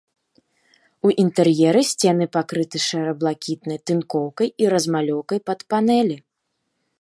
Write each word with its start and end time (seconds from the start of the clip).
У 1.07 1.11
інтэр'еры 1.23 1.81
сцены 1.89 2.25
пакрыты 2.37 2.77
шэра-блакітнай 2.87 3.79
тынкоўкай 3.91 4.47
і 4.65 4.73
размалёўкай 4.73 5.39
пад 5.51 5.59
панэлі. 5.75 6.17